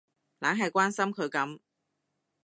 [0.39, 1.59] 懶係關心佢噉